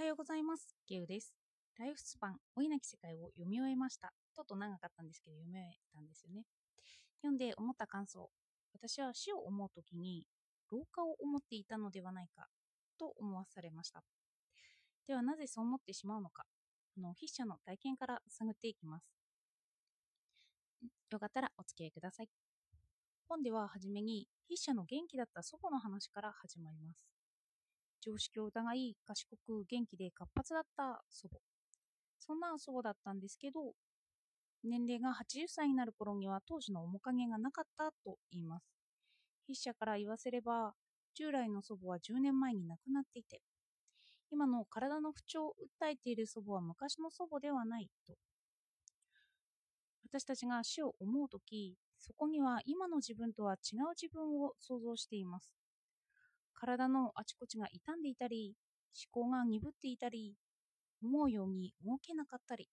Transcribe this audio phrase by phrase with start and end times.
[0.00, 0.74] はようございます。
[0.88, 1.34] ゲウです。
[1.78, 4.14] ライフスパン、老いなき世界を読み終えました。
[4.34, 6.46] ちょっと長かったんですけど、読み終えたんですよね。
[7.20, 8.30] 読んで思った感想。
[8.72, 10.24] 私は死を思うときに、
[10.72, 12.46] 老化を思っていたのではないか、
[12.98, 14.02] と思わされました。
[15.06, 16.46] では、なぜそう思ってしまうのか。
[16.96, 19.12] あの筆者の体験から探っていきます。
[21.10, 22.28] よかったらお付き合いください。
[23.28, 27.19] 本でははじめに筆者の元気だった祖母の話から始まります。
[28.00, 31.38] 常識を疑い、賢く元気で活発だった祖母。
[32.18, 33.74] そんな祖母だったんですけど、
[34.62, 38.66] 年齢が80歳になる頃には当時の面影がなかったと言います。
[39.46, 40.74] 筆者から言わせれば、
[41.14, 43.40] 従来の祖母は10年前に亡くなっていて、
[44.30, 48.14] 今の体の不調を訴えている祖母は昔の祖母ではないと。
[50.12, 55.59] 私たちが死を思うとき、そこには今の自分とは違う自分を想像しています。
[56.60, 58.54] 体のあちこちが傷んでいたり、
[59.14, 60.34] 思考が鈍っていたり、
[61.02, 62.68] 思うように動けなかったり。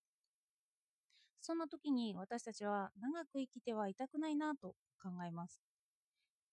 [1.40, 5.62] そんな時に私たちは長く生きてはいたくないなと考えます。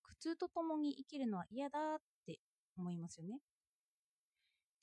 [0.04, 2.38] 苦痛とともに生きるのは嫌だって
[2.76, 3.40] 思いますよね。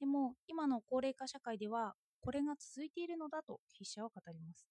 [0.02, 4.68] でも今の高齢化社会ではこれが続いているのだと筆者は語ります。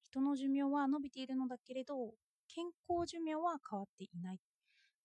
[0.00, 2.14] 人の寿命は伸びているのだけれど、
[2.48, 4.40] 健康寿命は変わっていない。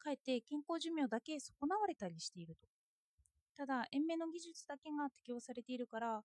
[0.04, 2.68] かえって健康寿命だけ損なわれたりしていると。
[3.56, 6.24] ただ、延命の技術だけが適用されているから、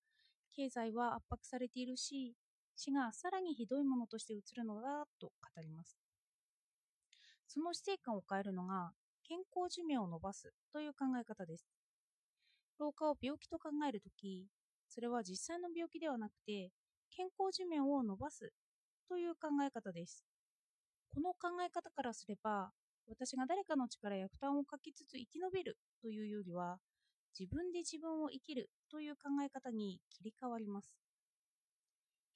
[0.55, 2.35] 経済は圧迫されているし、
[2.77, 5.99] 死がさらにひどいものとして映るのだと語ります。
[7.49, 8.93] その死生観を変えるのが、
[9.25, 11.69] 健康寿命を伸ばすという考え方です。
[12.79, 14.47] 老化を病気と考えるとき、
[14.89, 16.71] それは実際の病気ではなくて、
[17.11, 18.53] 健康寿命を伸ばす
[19.09, 20.25] という考え方です。
[21.11, 22.73] この考え方からすれば、
[23.09, 26.79] 私が誰かの力や負担をかけつつ生き延びるというよりは、
[27.39, 30.97] 自分で自分を生きるという考え方に切り替わります。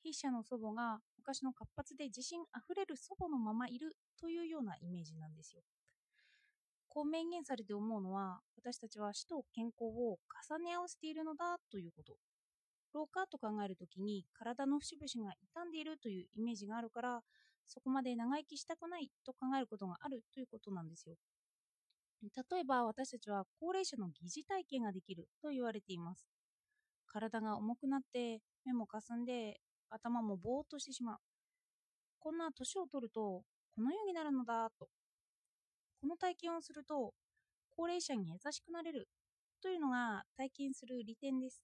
[0.02, 5.62] 筆者の祖母が昔の活発で自信あふれる祖母のままいるというようなイメージなんですよ。
[6.88, 10.18] こう明言されて思うのは、私たちは死と健康を
[10.50, 12.16] 重ね合わせているのだということ。
[12.92, 17.22] 老化と考えるときに体の節々が傷んでいるというイメージがあるから、
[17.72, 21.16] そこまで長生きしたくないと考えることがあるということなんですよ。
[22.22, 26.28] 例えば私たちは高齢者の疑似体験ができると言われています。
[27.06, 31.18] 体が重くなって目もかすんで頭もぼーっとしてしまう。
[32.20, 33.42] こんな年を取ると
[33.74, 34.88] このようになるのだと。
[36.00, 37.14] この体験をすると
[37.70, 39.08] 高齢者に優しくなれる
[39.62, 41.62] というのが体験する利点です。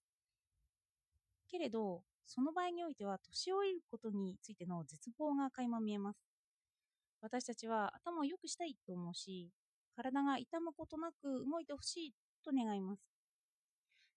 [1.49, 6.19] けれど、その場合においては年老いることについての絶望が垣間見えます。
[7.21, 9.49] 私たちは頭を良くしたいと思うし、
[9.95, 12.13] 体が痛むことなく動いてほしい
[12.45, 13.01] と願います。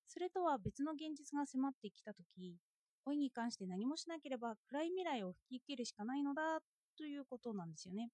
[0.06, 2.58] それとは別の現実が迫ってきたとき、
[3.06, 6.60] 老いに関して何もしなければ暗い未来を引き受けるしかないのだ
[6.98, 8.10] ということなんですよね。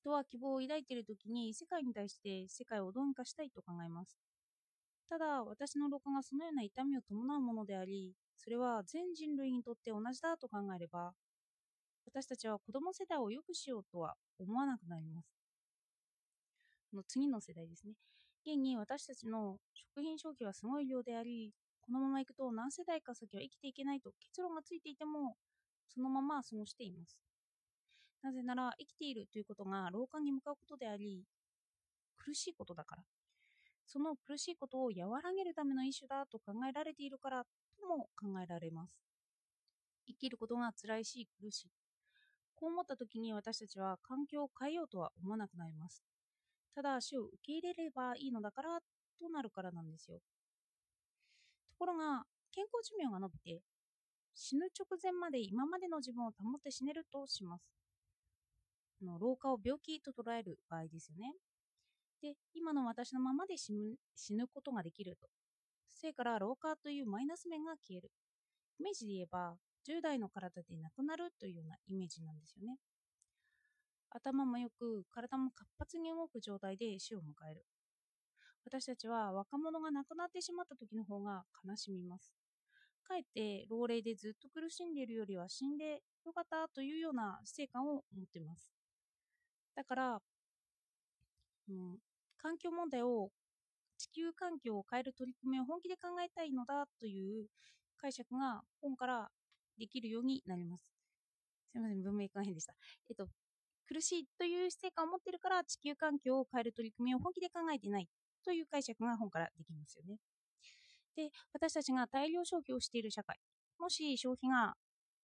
[0.00, 4.27] 人は希望を抱いているときに世界に対して世界をどうにかしたいと考えます。
[5.08, 11.12] ただ、私の老化がそのような痛みを伴うものであり、それは全人類にとって同じだと考えれば、
[12.06, 15.26] 私たちは子供世代を良くしようとは思わなくなります。
[16.94, 17.94] の次の世代ですね。
[18.46, 25.36] 現に私たちの食品消費はすごい量であり、このままいくと何世代か先は生きていけないと結論がついていても、
[25.88, 27.18] そのまま過ごしています。
[28.22, 31.24] なぜなら生きているということが老化に向かうことであり、
[32.16, 33.02] 苦しいことだから。
[33.88, 37.44] その苦しいことを和らげるための一種だと考えられているから
[37.80, 38.92] とも考えられます。
[40.06, 41.70] 生きることが辛いし苦しい。
[42.54, 46.02] こう思った時に私たちは環境を変えようとは思わなくなります。
[46.74, 48.78] ただ死を受け入れればいいのだから
[49.18, 50.18] となるからなんですよ。
[51.70, 53.62] ところが健康寿命が伸びて
[54.34, 57.72] 死ぬ直前まで今までの自分を保って死ねるとします。
[59.02, 61.32] の老化を病気と捉える場合ですよね。
[62.22, 65.28] で、今の私のままで死ぬ死ぬことができると。
[65.90, 68.10] せいから老化というマイナス面が消える。
[68.78, 69.56] イメージで言えば、
[69.86, 72.78] 10代の体でなくなるというようなイメージなんですよね。
[74.10, 77.64] 頭もよく、体も活発に動く状態で死を迎える。
[78.64, 82.32] 私たちは若者が亡くなってしまった時の方が悲しみます。
[83.02, 88.70] かえって老齢でずっと苦しんでいるよりは死んでよかったというような死生観を持っています。
[89.74, 90.18] だから、
[91.70, 91.98] うん、
[92.38, 93.30] 環境問題を
[93.98, 97.48] 地球環境を変える取り組みを本気で考えたいのだという
[97.98, 99.30] 解釈が本から
[99.78, 100.84] できるようになります。
[101.72, 102.74] すみません、文明が変でした。
[103.10, 103.28] えっと、
[103.88, 108.08] 苦しいという姿勢感を持っているから地球環境を変える取り組みを本気で考えていない
[108.44, 110.18] という解釈が本からできますよね。
[111.16, 113.38] で、私たちが大量消費をしている社会。
[113.78, 114.74] もし消費が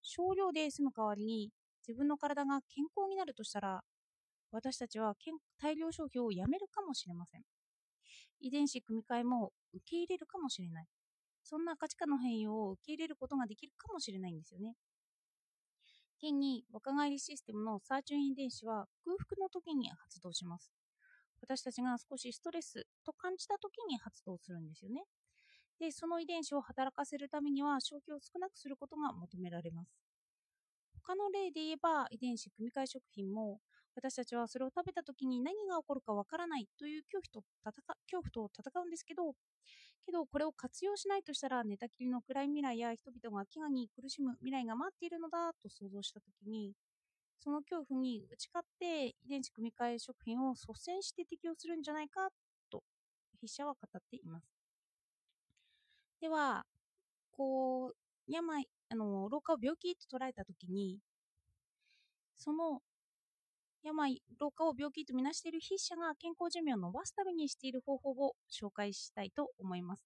[0.03, 1.51] 少量で済む代わりに
[1.87, 3.83] 自分の体が健康になるとしたら、
[4.55, 5.17] 私たちは
[5.61, 7.43] 大量消費をやめるかもしれません。
[8.39, 10.87] 遺伝子組み換えも受け入れるかもしれない。
[11.43, 14.77] そんな価値観の変容を受け入れることができるかもしれないんですよね。
[16.23, 20.71] 現に若返りシステムのサーチュイン遺伝子は空腹の時に発動します。
[21.43, 25.03] 私たちが少しストレスと感じた時に発動するんですよね。
[25.81, 29.91] で、その遺伝子を働かせるためには消費を少なくすることが求められます。
[31.03, 33.61] 他の例で言えば遺伝子組み換え食品も
[33.97, 37.73] 私たちはそれを食べた時に何が起こるかわからないという恐怖と戦
[38.11, 39.35] 恐怖と戦うんですけど
[40.05, 46.73] けどこれを活用しないとしたら寝たきりの暗い未来や人々が飢餓に苦しむ未来が待っているのだと想像した時に
[47.39, 52.29] その恐怖に打ち勝って遺伝子組み換え食品を率先して適用するんじゃないか
[52.71, 52.83] と
[53.41, 54.47] 筆者は語っています。
[56.21, 56.65] では
[57.33, 57.95] こう
[58.27, 60.99] 病あの老化を病気と捉えた時に
[62.39, 62.81] その
[63.85, 70.03] 病、老化を病気とみなしている筆者が健康寿命を伸ばすためにしている方法を紹介したいと思います。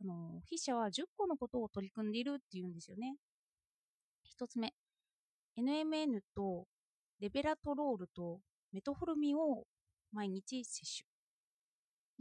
[0.00, 3.16] あの筆者は10個のことを取り組んでいるっていうんですよね。
[4.38, 4.72] 1つ目、
[5.58, 6.66] NMN と
[7.20, 8.40] レベラトロールと
[8.72, 9.64] メトホルミンを
[10.12, 11.06] 毎日摂取。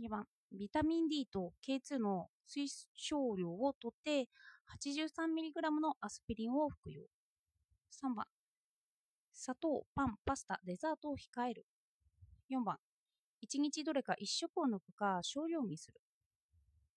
[0.08, 4.28] 2番、ビタミン D と K2 の推奨量をとって
[4.84, 7.04] 83mg のアスピリンを服用。
[7.92, 8.26] 3番、
[9.34, 11.66] 砂糖、パン、パスタ、デザートを控える。
[12.50, 12.78] 4番、
[13.42, 16.02] 1日どれか1食を抜くか少量にする。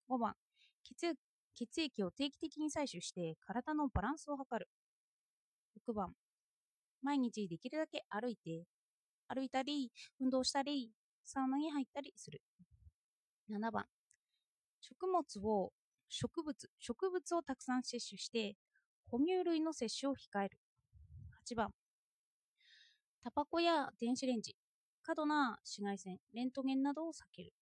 [0.09, 0.35] 5番、
[0.83, 4.69] 血液を定期的に採取して体のバランスを測る。
[5.87, 6.13] 6番、
[7.03, 8.67] 毎日できるだけ歩いて、
[9.29, 9.91] 歩いたり、
[10.21, 10.93] 運動したり、
[11.25, 12.43] サウナに入ったりする。
[13.49, 13.87] 7番、
[14.81, 15.73] 食物を、
[16.09, 18.57] 植物、植物をたくさん摂取して、
[19.07, 20.59] 哺乳類の摂取を控える。
[21.47, 21.71] 8番、
[23.25, 24.55] タバコや電子レンジ、
[25.03, 27.55] 過度な紫外線、レントゲンなどを避ける。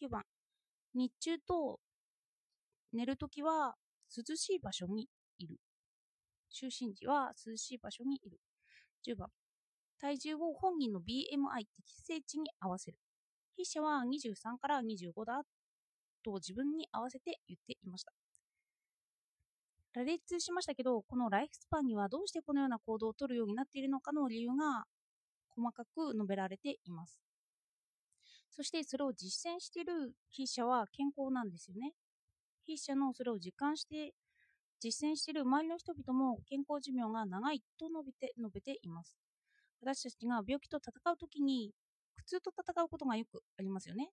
[0.00, 0.24] 9番、
[0.92, 1.78] 日中と
[2.92, 3.76] 寝るときは
[4.10, 5.08] 涼しい場所に
[5.38, 5.60] いる。
[6.52, 8.40] 就寝時は涼しい場所にいる。
[9.06, 9.28] 10番、
[10.00, 12.98] 体重を本人の BMI 適正値に合わせる。
[13.54, 15.44] 筆者は23から25だ
[16.24, 18.12] と自分に合わせて言っていました。
[19.94, 24.84] 羅列しましたけど、このライフスパンにはどうしてこのような行動をとるようになっているのかの理由が
[25.50, 27.20] 細かく述べられています。
[28.50, 31.92] そしてそれを実践している筆者は健康なんですよね。
[32.66, 34.12] 筆者のそれを実感して
[34.80, 39.16] 実践している周りの人々も健康寿命が長いと述べて述べています。
[39.80, 41.72] 私たちが病気と戦うときに
[42.16, 44.10] 苦痛と戦うことがよくありますよね。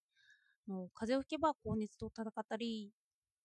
[0.93, 2.91] 風邪をひけば高熱と戦ったり、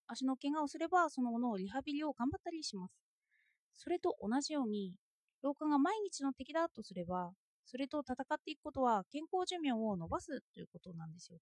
[0.07, 2.93] 足の怪我をすればその後のリハビリを頑張ったりします。
[3.75, 4.93] それと同じように、
[5.43, 7.31] 老化が毎日の敵だとすれば、
[7.65, 11.39] それと戦っていくことは健康寿命を伸ばすということなんですよ。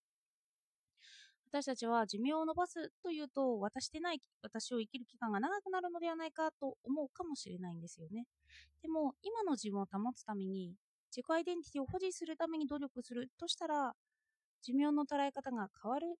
[1.54, 8.26] 私たちは寿命を伸ばすというと、渡してない私を生きる期間が長くなるのではないかと思うかもしれないんですよね。
[8.82, 10.74] でも、今の自分を保つために、
[11.16, 13.94] 自己アイデンティティを保持するために努力するとしたら、
[14.64, 16.16] 寿命の捉え方が変わる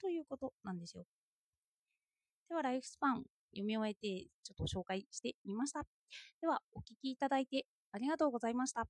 [0.00, 1.04] ということなんですよ。
[2.48, 3.16] では、ライフスパン
[3.52, 5.82] 読み終えて、ちょっと紹介してみました。
[6.40, 8.86] では、お聴きいただいてありがとうございました。